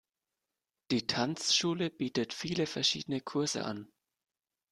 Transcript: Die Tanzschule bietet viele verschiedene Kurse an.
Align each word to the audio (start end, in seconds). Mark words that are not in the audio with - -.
Die 0.89 1.05
Tanzschule 1.05 1.91
bietet 1.91 2.33
viele 2.33 2.65
verschiedene 2.65 3.21
Kurse 3.21 3.65
an. 3.65 3.91